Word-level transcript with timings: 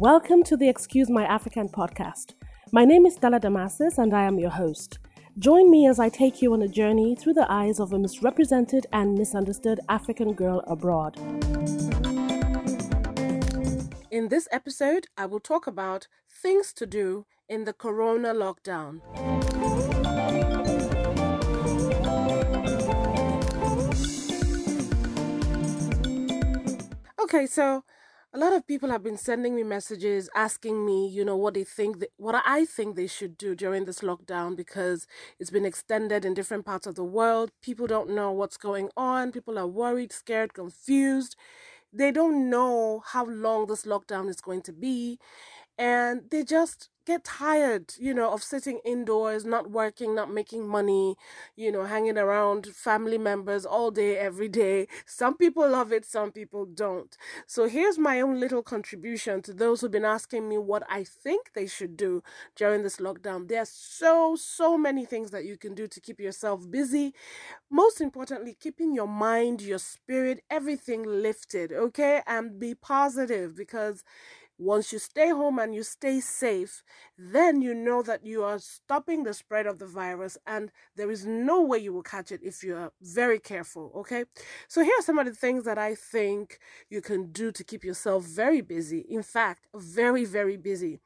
Welcome 0.00 0.44
to 0.44 0.56
the 0.56 0.68
Excuse 0.68 1.10
My 1.10 1.24
African 1.24 1.68
podcast. 1.68 2.34
My 2.70 2.84
name 2.84 3.04
is 3.04 3.16
Stella 3.16 3.40
Damasus 3.40 3.98
and 3.98 4.14
I 4.14 4.22
am 4.22 4.38
your 4.38 4.50
host. 4.50 5.00
Join 5.40 5.72
me 5.72 5.88
as 5.88 5.98
I 5.98 6.08
take 6.08 6.40
you 6.40 6.52
on 6.52 6.62
a 6.62 6.68
journey 6.68 7.16
through 7.16 7.32
the 7.32 7.50
eyes 7.50 7.80
of 7.80 7.92
a 7.92 7.98
misrepresented 7.98 8.86
and 8.92 9.18
misunderstood 9.18 9.80
African 9.88 10.34
girl 10.34 10.62
abroad. 10.68 11.16
In 14.12 14.28
this 14.28 14.46
episode, 14.52 15.08
I 15.16 15.26
will 15.26 15.40
talk 15.40 15.66
about 15.66 16.06
things 16.30 16.72
to 16.74 16.86
do 16.86 17.26
in 17.48 17.64
the 17.64 17.72
corona 17.72 18.32
lockdown. 18.32 19.00
Okay, 27.20 27.46
so 27.46 27.82
a 28.34 28.38
lot 28.38 28.52
of 28.52 28.66
people 28.66 28.90
have 28.90 29.02
been 29.02 29.16
sending 29.16 29.56
me 29.56 29.62
messages 29.62 30.28
asking 30.34 30.84
me, 30.84 31.08
you 31.08 31.24
know, 31.24 31.36
what 31.36 31.54
they 31.54 31.64
think, 31.64 31.98
that, 32.00 32.10
what 32.18 32.40
I 32.46 32.66
think 32.66 32.94
they 32.94 33.06
should 33.06 33.38
do 33.38 33.54
during 33.54 33.86
this 33.86 34.00
lockdown 34.00 34.54
because 34.54 35.06
it's 35.40 35.50
been 35.50 35.64
extended 35.64 36.26
in 36.26 36.34
different 36.34 36.66
parts 36.66 36.86
of 36.86 36.94
the 36.94 37.04
world. 37.04 37.50
People 37.62 37.86
don't 37.86 38.10
know 38.10 38.30
what's 38.30 38.58
going 38.58 38.90
on. 38.96 39.32
People 39.32 39.58
are 39.58 39.66
worried, 39.66 40.12
scared, 40.12 40.52
confused. 40.52 41.36
They 41.90 42.12
don't 42.12 42.50
know 42.50 43.02
how 43.06 43.24
long 43.24 43.66
this 43.66 43.84
lockdown 43.86 44.28
is 44.28 44.42
going 44.42 44.60
to 44.62 44.72
be. 44.74 45.18
And 45.78 46.22
they 46.30 46.42
just 46.42 46.90
get 47.06 47.24
tired, 47.24 47.94
you 47.98 48.12
know, 48.12 48.30
of 48.32 48.42
sitting 48.42 48.80
indoors, 48.84 49.44
not 49.44 49.70
working, 49.70 50.14
not 50.14 50.30
making 50.30 50.68
money, 50.68 51.16
you 51.56 51.72
know, 51.72 51.84
hanging 51.84 52.18
around 52.18 52.66
family 52.66 53.16
members 53.16 53.64
all 53.64 53.90
day, 53.90 54.18
every 54.18 54.48
day. 54.48 54.86
Some 55.06 55.36
people 55.38 55.66
love 55.68 55.90
it, 55.90 56.04
some 56.04 56.32
people 56.32 56.66
don't. 56.66 57.16
So 57.46 57.66
here's 57.66 57.96
my 57.98 58.20
own 58.20 58.38
little 58.38 58.62
contribution 58.62 59.40
to 59.42 59.54
those 59.54 59.80
who've 59.80 59.90
been 59.90 60.04
asking 60.04 60.48
me 60.48 60.58
what 60.58 60.82
I 60.90 61.04
think 61.04 61.52
they 61.54 61.66
should 61.66 61.96
do 61.96 62.22
during 62.56 62.82
this 62.82 62.98
lockdown. 62.98 63.48
There's 63.48 63.70
so, 63.70 64.36
so 64.36 64.76
many 64.76 65.06
things 65.06 65.30
that 65.30 65.46
you 65.46 65.56
can 65.56 65.74
do 65.74 65.86
to 65.86 66.00
keep 66.00 66.20
yourself 66.20 66.70
busy. 66.70 67.14
Most 67.70 68.00
importantly, 68.00 68.56
keeping 68.60 68.94
your 68.94 69.08
mind, 69.08 69.62
your 69.62 69.78
spirit, 69.78 70.42
everything 70.50 71.04
lifted, 71.04 71.72
okay? 71.72 72.22
And 72.26 72.58
be 72.58 72.74
positive 72.74 73.56
because 73.56 74.04
once 74.58 74.92
you 74.92 74.98
stay 74.98 75.30
home 75.30 75.58
and 75.58 75.74
you 75.74 75.82
stay 75.82 76.20
safe, 76.20 76.82
then 77.16 77.62
you 77.62 77.72
know 77.72 78.02
that 78.02 78.24
you 78.26 78.42
are 78.42 78.58
stopping 78.58 79.22
the 79.22 79.32
spread 79.32 79.66
of 79.66 79.78
the 79.78 79.86
virus 79.86 80.36
and 80.46 80.72
there 80.96 81.10
is 81.10 81.24
no 81.24 81.62
way 81.62 81.78
you 81.78 81.92
will 81.92 82.02
catch 82.02 82.32
it 82.32 82.40
if 82.42 82.62
you 82.62 82.74
are 82.76 82.92
very 83.00 83.38
careful, 83.38 83.92
okay? 83.94 84.24
So 84.66 84.82
here 84.82 84.94
are 84.98 85.02
some 85.02 85.18
of 85.18 85.26
the 85.26 85.34
things 85.34 85.64
that 85.64 85.78
I 85.78 85.94
think 85.94 86.58
you 86.90 87.00
can 87.00 87.30
do 87.30 87.52
to 87.52 87.64
keep 87.64 87.84
yourself 87.84 88.24
very 88.24 88.60
busy. 88.60 89.00
In 89.08 89.22
fact, 89.22 89.66
very, 89.74 90.24
very 90.24 90.56
busy. 90.56 91.00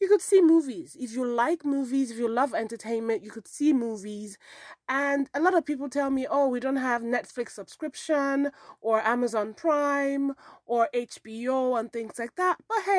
You 0.00 0.08
could 0.08 0.20
see 0.20 0.40
movies. 0.42 0.96
If 0.98 1.12
you 1.12 1.24
like 1.24 1.64
movies, 1.64 2.10
if 2.10 2.18
you 2.18 2.28
love 2.28 2.54
entertainment, 2.54 3.22
you 3.22 3.30
could 3.30 3.46
see 3.48 3.72
movies. 3.72 4.38
And 4.88 5.28
a 5.34 5.40
lot 5.40 5.54
of 5.54 5.64
people 5.64 5.88
tell 5.88 6.10
me, 6.10 6.26
oh, 6.28 6.48
we 6.48 6.60
don't 6.60 6.76
have 6.76 7.02
Netflix 7.02 7.50
subscription 7.50 8.50
or 8.80 9.00
Amazon 9.00 9.54
Prime 9.54 10.32
or 10.66 10.88
HBO 10.94 11.78
and 11.78 11.92
things 11.92 12.18
like 12.18 12.34
that. 12.36 12.56
But 12.68 12.82
hey, 12.84 12.93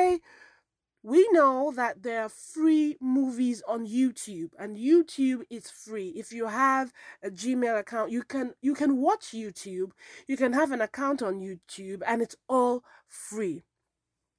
we 1.06 1.26
know 1.30 1.72
that 1.76 2.02
there 2.02 2.22
are 2.22 2.28
free 2.28 2.96
movies 3.00 3.62
on 3.68 3.86
YouTube 3.86 4.50
and 4.58 4.76
YouTube 4.76 5.44
is 5.48 5.70
free. 5.70 6.08
If 6.08 6.32
you 6.32 6.48
have 6.48 6.92
a 7.22 7.30
Gmail 7.30 7.78
account, 7.78 8.10
you 8.10 8.24
can 8.24 8.54
you 8.60 8.74
can 8.74 8.96
watch 8.96 9.26
YouTube. 9.26 9.92
You 10.26 10.36
can 10.36 10.52
have 10.52 10.72
an 10.72 10.80
account 10.80 11.22
on 11.22 11.38
YouTube 11.38 12.02
and 12.04 12.22
it's 12.22 12.34
all 12.48 12.82
free. 13.06 13.62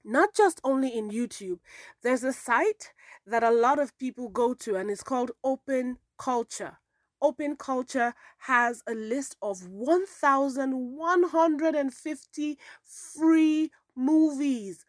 Not 0.03 0.35
just 0.35 0.59
only 0.61 0.89
in 0.89 1.09
YouTube. 1.09 1.59
There's 2.03 2.25
a 2.25 2.33
site 2.33 2.91
that 3.25 3.44
a 3.44 3.52
lot 3.52 3.80
of 3.80 3.97
people 3.97 4.28
go 4.28 4.53
to 4.55 4.75
and 4.75 4.91
it's 4.91 5.03
called 5.03 5.31
Open 5.45 6.00
Culture. 6.17 6.80
Open 7.22 7.56
Culture 7.56 8.13
has 8.40 8.84
a 8.88 8.94
list 8.94 9.38
of 9.41 9.66
1,150 9.69 12.57
free 12.84 13.72
movies 13.96 14.84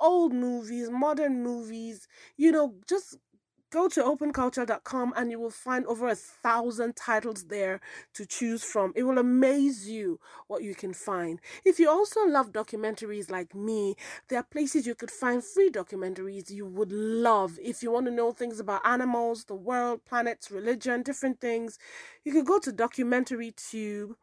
old 0.00 0.32
movies, 0.32 0.90
modern 0.90 1.42
movies, 1.42 2.06
you 2.36 2.52
know, 2.52 2.74
just 2.88 3.18
go 3.70 3.88
to 3.88 4.02
openculture.com 4.02 5.12
and 5.16 5.30
you 5.30 5.38
will 5.38 5.50
find 5.50 5.84
over 5.86 6.08
a 6.08 6.14
thousand 6.14 6.96
titles 6.96 7.44
there 7.44 7.80
to 8.14 8.24
choose 8.24 8.64
from. 8.64 8.94
It 8.96 9.02
will 9.02 9.18
amaze 9.18 9.86
you 9.88 10.18
what 10.46 10.62
you 10.62 10.74
can 10.74 10.94
find. 10.94 11.38
If 11.64 11.78
you 11.78 11.90
also 11.90 12.26
love 12.26 12.52
documentaries 12.52 13.30
like 13.30 13.54
me, 13.54 13.96
there 14.28 14.40
are 14.40 14.44
places 14.44 14.86
you 14.86 14.94
could 14.94 15.10
find 15.10 15.44
free 15.44 15.70
documentaries 15.70 16.50
you 16.50 16.66
would 16.66 16.92
love. 16.92 17.58
If 17.62 17.82
you 17.82 17.90
want 17.90 18.06
to 18.06 18.12
know 18.12 18.32
things 18.32 18.58
about 18.58 18.86
animals, 18.86 19.44
the 19.44 19.54
world, 19.54 20.06
planets, 20.06 20.50
religion, 20.50 21.02
different 21.02 21.40
things, 21.40 21.78
you 22.24 22.32
could 22.32 22.46
go 22.46 22.58
to 22.60 22.72
Documentary 22.72 23.52
Tube 23.52 24.16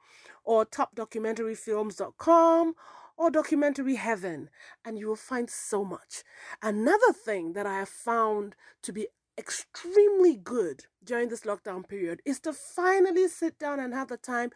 or 0.44 0.66
topdocumentaryfilms.com 0.66 2.74
or 3.18 3.32
documentary 3.32 3.96
heaven, 3.96 4.50
and 4.84 5.00
you 5.00 5.08
will 5.08 5.16
find 5.16 5.50
so 5.50 5.84
much. 5.86 6.24
Another 6.62 7.14
thing 7.14 7.54
that 7.54 7.66
I 7.66 7.80
have 7.80 7.90
found 7.90 8.56
to 8.84 8.92
be 8.92 9.08
extremely 9.38 10.36
good 10.36 10.86
during 11.04 11.30
this 11.30 11.42
lockdown 11.42 11.88
period 11.88 12.22
is 12.26 12.40
to 12.42 12.54
finally 12.54 13.28
sit 13.28 13.60
down 13.60 13.80
and 13.80 13.94
have 13.94 14.08
the 14.08 14.18
time 14.18 14.52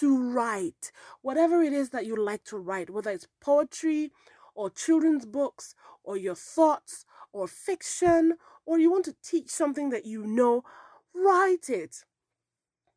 to 0.00 0.32
write 0.32 0.90
whatever 1.22 1.62
it 1.62 1.72
is 1.72 1.90
that 1.90 2.06
you 2.06 2.16
like 2.16 2.44
to 2.44 2.58
write, 2.58 2.90
whether 2.90 3.10
it's 3.10 3.28
poetry 3.40 4.10
or 4.54 4.70
children's 4.70 5.24
books 5.26 5.74
or 6.02 6.16
your 6.16 6.34
thoughts 6.34 7.04
or 7.32 7.46
fiction 7.46 8.34
or 8.66 8.78
you 8.78 8.90
want 8.90 9.04
to 9.04 9.16
teach 9.22 9.50
something 9.50 9.90
that 9.90 10.06
you 10.06 10.26
know, 10.26 10.64
write 11.14 11.68
it. 11.68 12.04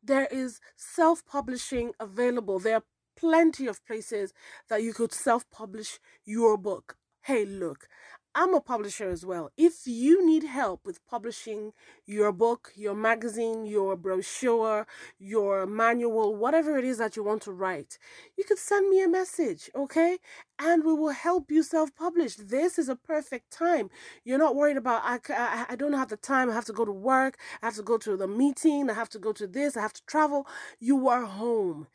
There 0.02 0.28
is 0.30 0.60
self 0.76 1.24
publishing 1.26 1.92
available. 2.00 2.58
There 2.58 2.76
are 2.76 2.84
plenty 3.18 3.66
of 3.66 3.84
places 3.86 4.32
that 4.68 4.82
you 4.82 4.92
could 4.92 5.12
self 5.12 5.48
publish 5.50 5.98
your 6.24 6.56
book. 6.56 6.96
Hey, 7.22 7.44
look, 7.44 7.88
I'm 8.34 8.54
a 8.54 8.60
publisher 8.60 9.10
as 9.10 9.26
well. 9.26 9.50
If 9.56 9.86
you 9.86 10.24
need 10.24 10.44
help 10.44 10.86
with 10.86 11.04
publishing 11.08 11.72
your 12.06 12.30
book, 12.30 12.72
your 12.76 12.94
magazine, 12.94 13.66
your 13.66 13.96
brochure, 13.96 14.86
your 15.18 15.66
manual, 15.66 16.36
whatever 16.36 16.78
it 16.78 16.84
is 16.84 16.98
that 16.98 17.16
you 17.16 17.24
want 17.24 17.42
to 17.42 17.52
write, 17.52 17.98
you 18.36 18.44
could 18.44 18.58
send 18.58 18.88
me 18.88 19.02
a 19.02 19.08
message, 19.08 19.68
okay? 19.74 20.18
And 20.58 20.84
we 20.84 20.94
will 20.94 21.10
help 21.10 21.50
you 21.50 21.62
self 21.64 21.94
publish. 21.96 22.36
This 22.36 22.78
is 22.78 22.88
a 22.88 22.96
perfect 22.96 23.50
time. 23.50 23.90
You're 24.24 24.38
not 24.38 24.54
worried 24.54 24.76
about, 24.76 25.02
I, 25.04 25.18
I, 25.30 25.66
I 25.70 25.76
don't 25.76 25.94
have 25.94 26.08
the 26.08 26.16
time. 26.16 26.48
I 26.50 26.54
have 26.54 26.66
to 26.66 26.72
go 26.72 26.84
to 26.84 26.92
work. 26.92 27.38
I 27.60 27.66
have 27.66 27.76
to 27.76 27.82
go 27.82 27.98
to 27.98 28.16
the 28.16 28.28
meeting. 28.28 28.88
I 28.88 28.94
have 28.94 29.10
to 29.10 29.18
go 29.18 29.32
to 29.32 29.46
this. 29.48 29.76
I 29.76 29.80
have 29.80 29.94
to 29.94 30.02
travel. 30.06 30.46
You 30.78 31.08
are 31.08 31.24
home 31.24 31.88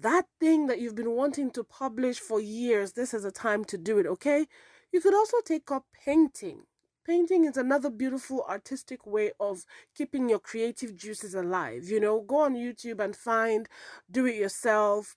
that 0.00 0.26
thing 0.38 0.66
that 0.66 0.80
you've 0.80 0.94
been 0.94 1.12
wanting 1.12 1.50
to 1.52 1.64
publish 1.64 2.18
for 2.18 2.40
years, 2.40 2.92
this 2.92 3.14
is 3.14 3.24
a 3.24 3.30
time 3.30 3.64
to 3.66 3.78
do 3.78 3.98
it, 3.98 4.06
okay? 4.06 4.46
You 4.92 5.00
could 5.00 5.14
also 5.14 5.38
take 5.44 5.70
up 5.70 5.84
painting. 6.04 6.62
Painting 7.06 7.46
is 7.46 7.56
another 7.56 7.88
beautiful 7.88 8.44
artistic 8.48 9.06
way 9.06 9.32
of 9.40 9.64
keeping 9.94 10.28
your 10.28 10.38
creative 10.38 10.94
juices 10.94 11.34
alive. 11.34 11.84
You 11.88 12.00
know, 12.00 12.20
go 12.20 12.40
on 12.40 12.54
YouTube 12.54 13.00
and 13.00 13.16
find 13.16 13.66
do 14.10 14.26
it 14.26 14.36
yourself 14.36 15.16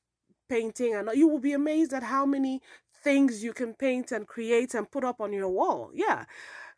painting, 0.50 0.96
and 0.96 1.10
you 1.14 1.28
will 1.28 1.40
be 1.40 1.54
amazed 1.54 1.94
at 1.94 2.04
how 2.04 2.26
many 2.26 2.62
things 3.04 3.44
you 3.44 3.52
can 3.52 3.74
paint 3.74 4.12
and 4.12 4.28
create 4.28 4.74
and 4.74 4.90
put 4.90 5.04
up 5.04 5.20
on 5.20 5.34
your 5.34 5.50
wall. 5.50 5.92
Yeah. 5.94 6.26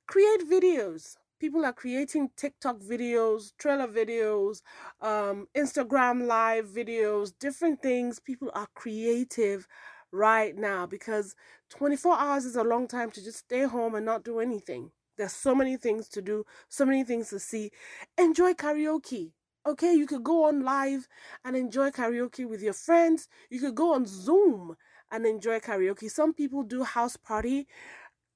Create 0.07 0.49
videos 0.49 1.15
people 1.39 1.65
are 1.65 1.73
creating 1.73 2.29
TikTok 2.37 2.79
videos, 2.79 3.51
trailer 3.57 3.87
videos, 3.87 4.61
um, 5.01 5.47
Instagram 5.55 6.25
live 6.25 6.67
videos, 6.67 7.33
different 7.39 7.81
things. 7.81 8.19
People 8.19 8.49
are 8.53 8.67
creative 8.75 9.67
right 10.11 10.55
now 10.55 10.85
because 10.85 11.35
24 11.69 12.17
hours 12.17 12.45
is 12.45 12.55
a 12.55 12.63
long 12.63 12.87
time 12.87 13.11
to 13.11 13.23
just 13.23 13.39
stay 13.39 13.63
home 13.63 13.95
and 13.95 14.05
not 14.05 14.23
do 14.23 14.39
anything. 14.39 14.91
There's 15.17 15.33
so 15.33 15.53
many 15.53 15.77
things 15.77 16.07
to 16.09 16.21
do, 16.21 16.45
so 16.69 16.85
many 16.85 17.03
things 17.03 17.29
to 17.29 17.39
see. 17.39 17.71
Enjoy 18.17 18.53
karaoke. 18.53 19.31
Okay, 19.65 19.93
you 19.93 20.05
could 20.05 20.23
go 20.23 20.45
on 20.45 20.63
live 20.63 21.07
and 21.45 21.55
enjoy 21.55 21.89
karaoke 21.89 22.47
with 22.47 22.61
your 22.61 22.73
friends. 22.73 23.27
You 23.49 23.59
could 23.59 23.75
go 23.75 23.93
on 23.93 24.05
Zoom 24.05 24.75
and 25.11 25.25
enjoy 25.25 25.59
karaoke. 25.59 26.09
Some 26.09 26.33
people 26.33 26.63
do 26.63 26.83
house 26.83 27.15
party 27.15 27.67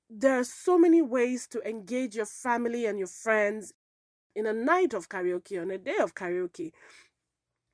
there 0.09 0.39
are 0.39 0.43
so 0.43 0.77
many 0.77 1.01
ways 1.01 1.47
to 1.47 1.61
engage 1.67 2.15
your 2.15 2.25
family 2.25 2.85
and 2.85 2.97
your 2.97 3.07
friends 3.07 3.73
in 4.35 4.45
a 4.45 4.53
night 4.53 4.93
of 4.93 5.09
karaoke, 5.09 5.61
on 5.61 5.71
a 5.71 5.77
day 5.77 5.97
of 5.99 6.15
karaoke. 6.15 6.71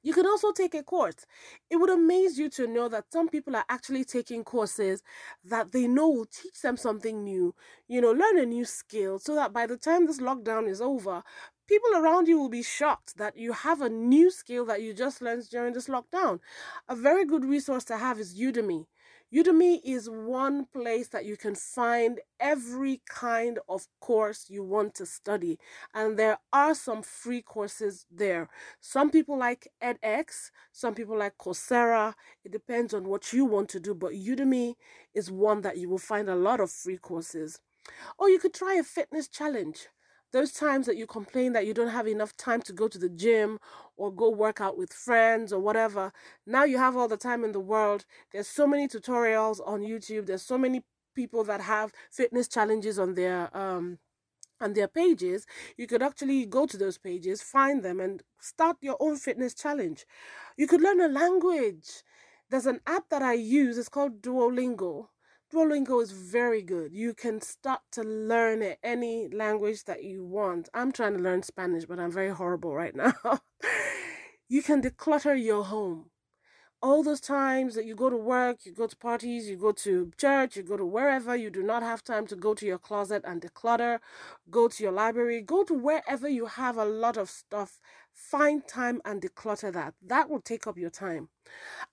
You 0.05 0.13
can 0.13 0.25
also 0.25 0.51
take 0.51 0.75
a 0.75 0.83
course. 0.83 1.25
It 1.69 1.77
would 1.77 1.89
amaze 1.89 2.37
you 2.37 2.49
to 2.51 2.67
know 2.67 2.89
that 2.89 3.05
some 3.11 3.29
people 3.29 3.55
are 3.55 3.63
actually 3.69 4.03
taking 4.03 4.43
courses 4.43 5.01
that 5.45 5.71
they 5.71 5.87
know 5.87 6.09
will 6.09 6.25
teach 6.25 6.59
them 6.61 6.75
something 6.75 7.23
new, 7.23 7.55
you 7.87 8.01
know, 8.01 8.11
learn 8.11 8.37
a 8.37 8.45
new 8.45 8.65
skill 8.65 9.17
so 9.17 9.33
that 9.35 9.53
by 9.53 9.65
the 9.65 9.77
time 9.77 10.05
this 10.05 10.19
lockdown 10.19 10.67
is 10.67 10.81
over, 10.81 11.23
people 11.73 11.99
around 11.99 12.27
you 12.27 12.37
will 12.37 12.49
be 12.49 12.61
shocked 12.61 13.17
that 13.17 13.35
you 13.35 13.51
have 13.51 13.81
a 13.81 13.89
new 13.89 14.29
skill 14.29 14.63
that 14.63 14.83
you 14.83 14.93
just 14.93 15.23
learned 15.23 15.49
during 15.49 15.73
this 15.73 15.87
lockdown. 15.87 16.39
A 16.87 16.95
very 16.95 17.25
good 17.25 17.43
resource 17.43 17.83
to 17.85 17.97
have 17.97 18.19
is 18.19 18.39
Udemy. 18.39 18.85
Udemy 19.33 19.81
is 19.83 20.07
one 20.07 20.67
place 20.71 21.07
that 21.07 21.25
you 21.25 21.35
can 21.35 21.55
find 21.55 22.19
every 22.39 23.01
kind 23.09 23.57
of 23.67 23.87
course 23.99 24.45
you 24.49 24.61
want 24.61 24.93
to 24.93 25.07
study, 25.07 25.57
and 25.95 26.19
there 26.19 26.37
are 26.51 26.75
some 26.75 27.01
free 27.01 27.41
courses 27.41 28.05
there. 28.11 28.49
Some 28.79 29.09
people 29.09 29.35
like 29.35 29.67
edX, 29.81 30.51
some 30.71 30.93
people 30.93 31.17
like 31.17 31.39
Coursera. 31.39 32.13
It 32.45 32.51
depends 32.51 32.93
on 32.93 33.05
what 33.05 33.33
you 33.33 33.45
want 33.45 33.69
to 33.69 33.79
do, 33.79 33.95
but 33.95 34.11
Udemy 34.11 34.75
is 35.15 35.31
one 35.31 35.61
that 35.61 35.77
you 35.77 35.89
will 35.89 35.97
find 35.97 36.29
a 36.29 36.35
lot 36.35 36.59
of 36.59 36.69
free 36.69 36.97
courses. 36.97 37.59
Or 38.19 38.29
you 38.29 38.37
could 38.37 38.53
try 38.53 38.75
a 38.75 38.83
fitness 38.83 39.27
challenge 39.27 39.87
those 40.33 40.51
times 40.53 40.87
that 40.87 40.97
you 40.97 41.07
complain 41.07 41.53
that 41.53 41.67
you 41.67 41.73
don't 41.73 41.89
have 41.89 42.07
enough 42.07 42.35
time 42.37 42.61
to 42.63 42.73
go 42.73 42.89
to 42.89 42.99
the 42.99 43.09
gym 43.09 43.59
or 43.97 44.11
go 44.11 44.29
work 44.29 44.61
out 44.61 44.77
with 44.77 44.93
friends 44.93 45.53
or 45.53 45.61
whatever 45.61 46.11
now 46.45 46.63
you 46.63 46.77
have 46.77 46.97
all 46.97 47.07
the 47.07 47.17
time 47.17 47.43
in 47.43 47.51
the 47.51 47.59
world. 47.59 48.05
There's 48.31 48.47
so 48.47 48.67
many 48.67 48.87
tutorials 48.87 49.59
on 49.65 49.81
youtube. 49.81 50.25
There's 50.27 50.43
so 50.43 50.57
many 50.57 50.81
people 51.15 51.43
that 51.45 51.61
have 51.61 51.93
fitness 52.11 52.47
challenges 52.47 52.99
on 52.99 53.13
their 53.15 53.55
um 53.55 53.99
on 54.61 54.73
their 54.73 54.87
pages. 54.87 55.45
You 55.77 55.87
could 55.87 56.03
actually 56.03 56.45
go 56.45 56.65
to 56.65 56.77
those 56.77 56.97
pages 56.97 57.41
find 57.41 57.83
them 57.83 57.99
and 57.99 58.23
start 58.39 58.77
your 58.81 58.97
own 58.99 59.17
fitness 59.17 59.53
challenge. 59.53 60.05
You 60.57 60.67
could 60.67 60.81
learn 60.81 61.01
a 61.01 61.07
language. 61.07 62.03
There's 62.49 62.65
an 62.67 62.81
app 62.87 63.09
that 63.09 63.21
i 63.21 63.33
use. 63.33 63.77
It's 63.77 63.89
called 63.89 64.21
duolingo 64.21 65.07
Duolingo 65.53 66.01
is 66.01 66.11
very 66.11 66.63
good. 66.63 66.95
You 66.95 67.13
can 67.13 67.39
start 67.39 67.81
to 67.91 68.01
learn 68.01 68.63
any 68.81 69.29
language 69.29 69.83
that 69.83 70.03
you 70.03 70.25
want. 70.25 70.67
I'm 70.73 70.91
trying 70.91 71.13
to 71.13 71.19
learn 71.19 71.43
Spanish, 71.43 71.85
but 71.85 71.99
I'm 71.99 72.11
very 72.11 72.29
horrible 72.29 72.73
right 72.73 72.95
now. 72.95 73.13
you 74.49 74.63
can 74.63 74.81
declutter 74.81 75.39
your 75.39 75.63
home. 75.63 76.09
All 76.83 77.01
those 77.01 77.21
times 77.21 77.75
that 77.75 77.85
you 77.85 77.95
go 77.95 78.09
to 78.09 78.17
work, 78.17 78.65
you 78.65 78.73
go 78.73 78.87
to 78.87 78.95
parties, 78.97 79.49
you 79.49 79.55
go 79.55 79.71
to 79.71 80.11
church, 80.17 80.57
you 80.57 80.63
go 80.63 80.75
to 80.75 80.85
wherever, 80.85 81.33
you 81.33 81.49
do 81.49 81.63
not 81.63 81.81
have 81.81 82.03
time 82.03 82.27
to 82.27 82.35
go 82.35 82.53
to 82.53 82.65
your 82.65 82.77
closet 82.77 83.23
and 83.25 83.41
declutter, 83.41 83.99
go 84.51 84.67
to 84.67 84.83
your 84.83 84.91
library, 84.91 85.41
go 85.41 85.63
to 85.63 85.73
wherever 85.73 86.27
you 86.27 86.45
have 86.45 86.75
a 86.77 86.83
lot 86.83 87.15
of 87.15 87.29
stuff. 87.29 87.79
Find 88.13 88.67
time 88.67 89.01
and 89.05 89.21
declutter 89.21 89.71
that. 89.71 89.93
That 90.05 90.29
will 90.29 90.41
take 90.41 90.67
up 90.67 90.77
your 90.77 90.89
time. 90.89 91.29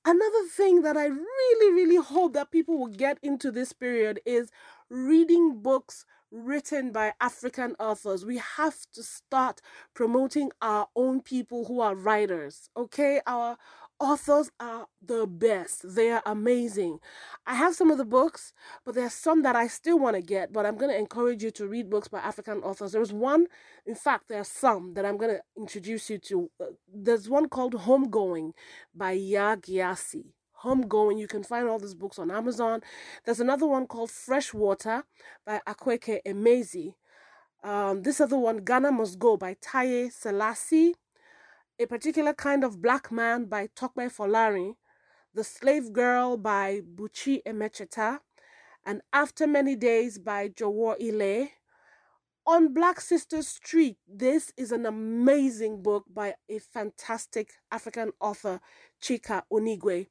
Another 0.04 0.44
thing 0.50 0.82
that 0.82 0.96
I 0.96 1.06
really, 1.06 1.72
really 1.72 2.04
hope 2.04 2.32
that 2.32 2.50
people 2.50 2.76
will 2.76 2.88
get 2.88 3.18
into 3.22 3.52
this 3.52 3.72
period 3.72 4.20
is 4.26 4.50
reading 4.90 5.60
books 5.62 6.04
written 6.32 6.92
by 6.92 7.12
African 7.20 7.74
authors. 7.78 8.24
We 8.24 8.38
have 8.38 8.76
to 8.94 9.02
start 9.02 9.60
promoting 9.94 10.50
our 10.60 10.88
own 10.96 11.22
people 11.22 11.66
who 11.66 11.80
are 11.80 11.94
writers, 11.94 12.70
okay? 12.76 13.20
Our 13.26 13.56
authors 14.00 14.50
are 14.58 14.86
the 15.04 15.26
best. 15.26 15.94
They 15.94 16.10
are 16.10 16.22
amazing. 16.24 16.98
I 17.46 17.54
have 17.54 17.74
some 17.74 17.90
of 17.90 17.98
the 17.98 18.04
books, 18.04 18.52
but 18.84 18.94
there's 18.94 19.12
some 19.12 19.42
that 19.42 19.54
I 19.54 19.66
still 19.66 19.98
want 19.98 20.16
to 20.16 20.22
get, 20.22 20.52
but 20.52 20.64
I'm 20.66 20.76
going 20.76 20.90
to 20.90 20.98
encourage 20.98 21.42
you 21.44 21.50
to 21.52 21.66
read 21.66 21.90
books 21.90 22.08
by 22.08 22.18
African 22.20 22.58
authors. 22.62 22.92
There's 22.92 23.12
one, 23.12 23.46
in 23.86 23.94
fact, 23.94 24.24
there's 24.28 24.48
some 24.48 24.94
that 24.94 25.04
I'm 25.04 25.18
going 25.18 25.36
to 25.36 25.42
introduce 25.56 26.08
you 26.10 26.18
to. 26.18 26.50
Uh, 26.60 26.64
there's 26.92 27.28
one 27.28 27.48
called 27.48 27.74
Homegoing 27.74 28.52
by 28.94 29.16
Yaa 29.16 29.60
Gyasi. 29.60 30.32
Homegoing. 30.64 31.18
You 31.18 31.26
can 31.26 31.42
find 31.42 31.68
all 31.68 31.78
these 31.78 31.94
books 31.94 32.18
on 32.18 32.30
Amazon. 32.30 32.80
There's 33.24 33.40
another 33.40 33.66
one 33.66 33.86
called 33.86 34.10
Freshwater 34.10 35.04
by 35.46 35.60
Akwaeke 35.66 36.20
Emezi. 36.26 36.94
Um, 37.62 38.02
this 38.02 38.20
other 38.20 38.38
one, 38.38 38.58
Ghana 38.58 38.92
Must 38.92 39.18
Go 39.18 39.36
by 39.36 39.54
Taiye 39.54 40.10
Selasi. 40.12 40.94
A 41.80 41.86
Particular 41.86 42.34
Kind 42.34 42.62
of 42.62 42.82
Black 42.82 43.10
Man 43.10 43.46
by 43.46 43.70
Tope 43.74 43.94
Folarin, 43.96 44.74
The 45.32 45.42
Slave 45.42 45.94
Girl 45.94 46.36
by 46.36 46.82
Buchi 46.82 47.42
Emecheta, 47.46 48.18
and 48.84 49.00
After 49.14 49.46
Many 49.46 49.76
Days 49.76 50.18
by 50.18 50.50
Jowhor 50.50 50.96
Ile. 51.00 51.48
On 52.46 52.74
Black 52.74 53.00
Sisters 53.00 53.48
Street, 53.48 53.96
this 54.06 54.52
is 54.58 54.72
an 54.72 54.84
amazing 54.84 55.82
book 55.82 56.04
by 56.12 56.34
a 56.50 56.58
fantastic 56.58 57.54
African 57.72 58.12
author, 58.20 58.60
Chika 59.02 59.44
Unigwe. 59.50 60.08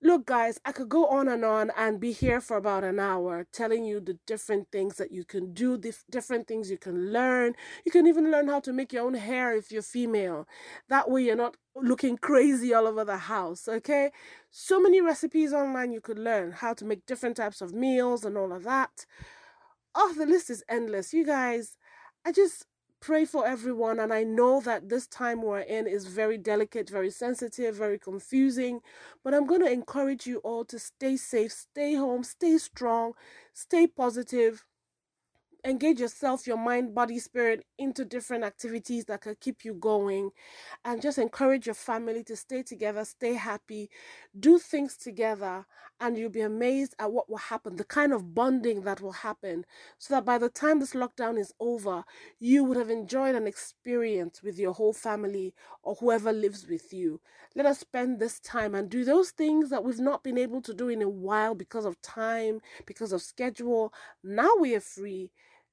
Look, 0.00 0.26
guys, 0.26 0.60
I 0.64 0.70
could 0.70 0.88
go 0.88 1.06
on 1.06 1.26
and 1.26 1.44
on 1.44 1.72
and 1.76 1.98
be 1.98 2.12
here 2.12 2.40
for 2.40 2.56
about 2.56 2.84
an 2.84 3.00
hour 3.00 3.48
telling 3.52 3.84
you 3.84 3.98
the 3.98 4.16
different 4.26 4.68
things 4.70 4.94
that 4.96 5.10
you 5.10 5.24
can 5.24 5.52
do, 5.52 5.76
the 5.76 5.92
different 6.08 6.46
things 6.46 6.70
you 6.70 6.78
can 6.78 7.12
learn. 7.12 7.54
You 7.84 7.90
can 7.90 8.06
even 8.06 8.30
learn 8.30 8.46
how 8.46 8.60
to 8.60 8.72
make 8.72 8.92
your 8.92 9.04
own 9.04 9.14
hair 9.14 9.56
if 9.56 9.72
you're 9.72 9.82
female. 9.82 10.46
That 10.88 11.10
way, 11.10 11.24
you're 11.24 11.34
not 11.34 11.56
looking 11.74 12.16
crazy 12.16 12.72
all 12.72 12.86
over 12.86 13.04
the 13.04 13.16
house, 13.16 13.66
okay? 13.66 14.12
So 14.52 14.80
many 14.80 15.00
recipes 15.00 15.52
online 15.52 15.90
you 15.90 16.00
could 16.00 16.18
learn 16.18 16.52
how 16.52 16.74
to 16.74 16.84
make 16.84 17.04
different 17.04 17.36
types 17.36 17.60
of 17.60 17.74
meals 17.74 18.24
and 18.24 18.38
all 18.38 18.52
of 18.52 18.62
that. 18.62 19.04
Oh, 19.96 20.14
the 20.16 20.26
list 20.26 20.48
is 20.48 20.62
endless. 20.68 21.12
You 21.12 21.26
guys, 21.26 21.76
I 22.24 22.30
just 22.30 22.66
pray 23.00 23.24
for 23.24 23.46
everyone. 23.46 23.98
And 24.00 24.12
I 24.12 24.24
know 24.24 24.60
that 24.60 24.88
this 24.88 25.06
time 25.06 25.42
we're 25.42 25.60
in 25.60 25.86
is 25.86 26.06
very 26.06 26.38
delicate, 26.38 26.88
very 26.88 27.10
sensitive, 27.10 27.74
very 27.74 27.98
confusing. 27.98 28.80
But 29.24 29.34
I'm 29.34 29.46
going 29.46 29.62
to 29.62 29.70
encourage 29.72 30.26
you 30.26 30.38
all 30.38 30.64
to 30.66 30.78
stay 30.78 31.16
safe, 31.16 31.52
stay 31.52 31.94
home, 31.94 32.24
stay 32.24 32.58
strong, 32.58 33.12
stay 33.52 33.86
positive 33.86 34.64
engage 35.64 36.00
yourself, 36.00 36.46
your 36.46 36.56
mind, 36.56 36.94
body, 36.94 37.18
spirit 37.18 37.64
into 37.78 38.04
different 38.04 38.44
activities 38.44 39.04
that 39.06 39.22
can 39.22 39.36
keep 39.40 39.64
you 39.64 39.74
going 39.74 40.30
and 40.84 41.02
just 41.02 41.18
encourage 41.18 41.66
your 41.66 41.74
family 41.74 42.22
to 42.24 42.36
stay 42.36 42.62
together, 42.62 43.04
stay 43.04 43.34
happy, 43.34 43.90
do 44.38 44.58
things 44.58 44.96
together, 44.96 45.66
and 46.00 46.16
you'll 46.16 46.30
be 46.30 46.40
amazed 46.40 46.94
at 46.98 47.12
what 47.12 47.28
will 47.28 47.36
happen, 47.36 47.76
the 47.76 47.84
kind 47.84 48.12
of 48.12 48.34
bonding 48.34 48.82
that 48.82 49.00
will 49.00 49.12
happen, 49.12 49.64
so 49.98 50.14
that 50.14 50.24
by 50.24 50.38
the 50.38 50.48
time 50.48 50.78
this 50.78 50.94
lockdown 50.94 51.38
is 51.38 51.52
over, 51.60 52.04
you 52.38 52.64
would 52.64 52.76
have 52.76 52.90
enjoyed 52.90 53.34
an 53.34 53.46
experience 53.46 54.42
with 54.42 54.58
your 54.58 54.72
whole 54.72 54.92
family 54.92 55.54
or 55.82 55.94
whoever 55.96 56.32
lives 56.32 56.66
with 56.68 56.92
you. 56.92 57.20
Let 57.54 57.66
us 57.66 57.80
spend 57.80 58.18
this 58.18 58.38
time 58.40 58.74
and 58.74 58.88
do 58.88 59.04
those 59.04 59.30
things 59.30 59.70
that 59.70 59.84
we've 59.84 59.98
not 59.98 60.22
been 60.22 60.38
able 60.38 60.62
to 60.62 60.74
do 60.74 60.88
in 60.88 61.02
a 61.02 61.08
while 61.08 61.54
because 61.54 61.84
of 61.84 62.00
time, 62.02 62.60
because 62.86 63.12
of 63.12 63.22
schedule. 63.22 63.92
Now 64.22 64.50
we 64.60 64.74
are 64.74 64.80
free 64.80 65.30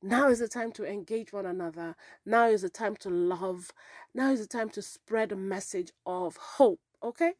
now 0.07 0.29
is 0.29 0.37
the 0.37 0.47
time 0.47 0.71
to 0.73 0.85
engage 0.85 1.33
one 1.33 1.47
another. 1.47 1.95
Now 2.27 2.47
is 2.47 2.61
the 2.61 2.69
time 2.69 2.95
to 2.97 3.09
love. 3.09 3.71
Now 4.13 4.31
is 4.31 4.39
the 4.39 4.47
time 4.47 4.69
to 4.71 4.81
spread 4.83 5.31
a 5.31 5.35
message 5.35 5.91
of 6.05 6.37
hope. 6.37 6.79
Okay? 7.01 7.33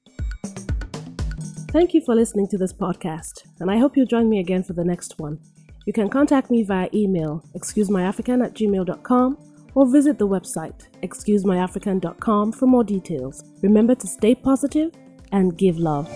Thank 1.75 1.93
you 1.93 1.99
for 1.99 2.15
listening 2.15 2.47
to 2.51 2.57
this 2.57 2.71
podcast, 2.71 3.47
and 3.59 3.69
I 3.69 3.77
hope 3.77 3.97
you'll 3.97 4.05
join 4.05 4.29
me 4.29 4.39
again 4.39 4.63
for 4.63 4.71
the 4.71 4.85
next 4.85 5.19
one. 5.19 5.37
You 5.85 5.91
can 5.91 6.07
contact 6.07 6.49
me 6.49 6.63
via 6.63 6.87
email, 6.93 7.43
excusemyafrican 7.53 8.45
at 8.45 8.53
gmail.com, 8.53 9.37
or 9.73 9.91
visit 9.91 10.17
the 10.17 10.25
website, 10.25 10.87
excusemyafrican.com, 11.03 12.53
for 12.53 12.65
more 12.65 12.85
details. 12.85 13.43
Remember 13.61 13.93
to 13.93 14.07
stay 14.07 14.33
positive 14.33 14.93
and 15.33 15.57
give 15.57 15.77
love. 15.77 16.07